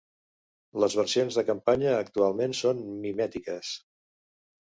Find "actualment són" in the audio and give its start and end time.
1.99-2.81